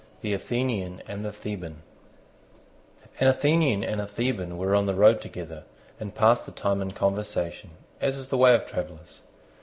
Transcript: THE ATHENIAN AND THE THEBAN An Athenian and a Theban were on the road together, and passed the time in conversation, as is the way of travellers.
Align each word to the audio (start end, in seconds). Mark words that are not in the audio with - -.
THE 0.21 0.33
ATHENIAN 0.33 1.03
AND 1.07 1.23
THE 1.23 1.29
THEBAN 1.29 1.83
An 3.19 3.27
Athenian 3.27 3.83
and 3.83 4.01
a 4.01 4.07
Theban 4.07 4.57
were 4.57 4.73
on 4.73 4.87
the 4.87 4.95
road 4.95 5.21
together, 5.21 5.63
and 5.99 6.15
passed 6.15 6.47
the 6.47 6.51
time 6.51 6.81
in 6.81 6.89
conversation, 6.89 7.69
as 8.01 8.17
is 8.17 8.29
the 8.29 8.37
way 8.37 8.55
of 8.55 8.65
travellers. 8.65 9.21